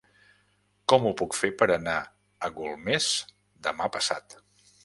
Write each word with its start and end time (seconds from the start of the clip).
Com 0.93 1.05
ho 1.09 1.11
puc 1.19 1.37
fer 1.41 1.51
per 1.59 1.69
anar 1.75 1.95
a 2.01 2.51
Golmés 2.57 3.13
demà 3.69 3.93
passat? 3.99 4.41